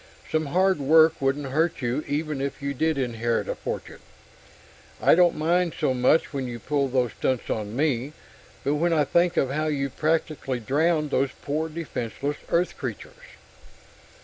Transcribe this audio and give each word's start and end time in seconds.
Some 0.31 0.47
hard 0.47 0.79
work 0.79 1.21
wouldn't 1.21 1.51
hurt 1.51 1.83
you 1.83 2.03
even 2.07 2.41
if 2.41 2.59
you 2.59 2.73
did 2.73 2.97
inherit 2.97 3.47
a 3.47 3.53
fortune. 3.53 3.99
I 4.99 5.13
don't 5.13 5.35
mind 5.37 5.75
so 5.79 5.93
much 5.93 6.33
when 6.33 6.47
you 6.47 6.57
pull 6.57 6.87
these 6.87 7.11
stunts 7.15 7.51
on 7.51 7.75
me, 7.75 8.13
but 8.63 8.73
when 8.73 8.93
I 8.93 9.03
think 9.03 9.37
of 9.37 9.51
how 9.51 9.67
you 9.67 9.91
practically 9.91 10.59
drowned 10.59 11.11
those 11.11 11.29
poor, 11.43 11.69
defenseless 11.69 12.37
Earth 12.49 12.75
creatures...." 12.79 13.37